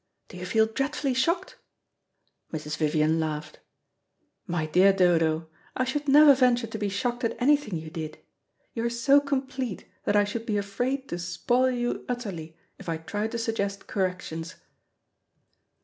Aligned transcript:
Do 0.29 0.37
you 0.37 0.47
feel 0.47 0.65
dreadfully 0.65 1.13
shocked?" 1.13 1.59
Mrs. 2.51 2.75
Vivian 2.75 3.19
laughed. 3.19 3.59
"My 4.47 4.65
dear 4.65 4.91
Dodo, 4.91 5.47
I 5.77 5.83
should 5.83 6.07
never 6.07 6.33
venture 6.33 6.65
to 6.65 6.77
be 6.79 6.89
shocked 6.89 7.23
at 7.23 7.39
anything 7.39 7.77
you 7.77 7.91
did. 7.91 8.17
You 8.73 8.83
are 8.85 8.89
so 8.89 9.19
complete 9.21 9.85
that 10.05 10.15
I 10.15 10.23
should 10.23 10.47
be 10.47 10.57
afraid 10.57 11.07
to 11.09 11.19
spoil 11.19 11.69
you 11.69 12.03
utterly, 12.09 12.57
if 12.79 12.89
I 12.89 12.97
tried 12.97 13.31
to 13.33 13.37
suggest 13.37 13.85
corrections." 13.85 14.55